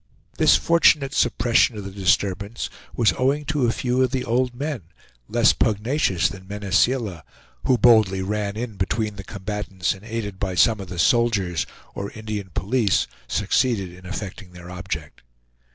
[0.39, 4.85] This fortunate suppression of the disturbance was owing to a few of the old men,
[5.27, 7.23] less pugnacious than Mene Seela,
[7.65, 12.09] who boldly ran in between the combatants and aided by some of the "soldiers," or
[12.13, 15.21] Indian police, succeeded in effecting their object.